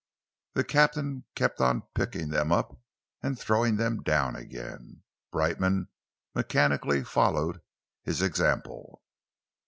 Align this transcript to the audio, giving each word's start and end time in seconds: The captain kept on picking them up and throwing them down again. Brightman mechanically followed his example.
The 0.53 0.63
captain 0.63 1.25
kept 1.35 1.61
on 1.61 1.83
picking 1.93 2.29
them 2.29 2.51
up 2.51 2.81
and 3.21 3.37
throwing 3.37 3.75
them 3.75 4.01
down 4.01 4.35
again. 4.35 5.03
Brightman 5.31 5.89
mechanically 6.33 7.03
followed 7.03 7.61
his 8.01 8.19
example. 8.23 9.03